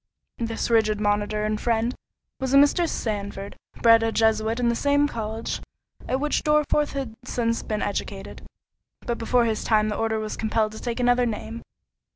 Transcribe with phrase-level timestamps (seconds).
[0.39, 1.93] This rigid monitor and friend
[2.39, 2.89] was a Mr.
[2.89, 5.61] Sandford, bred a Jesuit in the same college
[6.07, 8.41] at which Dorriforth had since been educated,
[9.01, 11.61] but before his time the order was compelled to take another name.